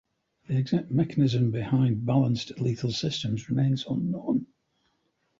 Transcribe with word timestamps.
The 0.47 0.57
exact 0.57 0.89
mechanism 0.89 1.51
behind 1.51 2.07
balanced 2.07 2.59
lethal 2.59 2.91
systems 2.91 3.47
remains 3.51 3.85
unknown. 3.87 4.47